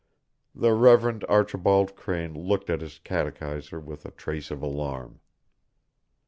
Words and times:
The 0.55 0.73
Reverend 0.73 1.23
Archibald 1.29 1.95
Crane 1.95 2.33
looked 2.33 2.71
at 2.71 2.81
his 2.81 2.97
catechiser 2.97 3.79
with 3.79 4.03
a 4.03 4.09
trace 4.09 4.49
of 4.49 4.63
alarm. 4.63 5.19